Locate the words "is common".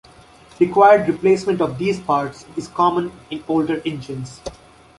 2.57-3.11